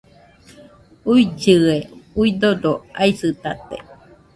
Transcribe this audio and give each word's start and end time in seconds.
uillɨe, 1.11 1.77
udodo 2.21 2.71
aisɨtate 3.01 3.77